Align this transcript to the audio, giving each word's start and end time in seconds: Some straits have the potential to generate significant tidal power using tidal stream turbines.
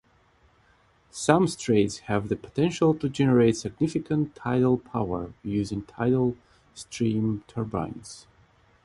Some 1.11 1.47
straits 1.47 1.99
have 2.09 2.27
the 2.29 2.35
potential 2.35 2.95
to 2.95 3.07
generate 3.07 3.55
significant 3.55 4.33
tidal 4.33 4.79
power 4.79 5.31
using 5.43 5.83
tidal 5.83 6.35
stream 6.73 7.43
turbines. 7.45 8.25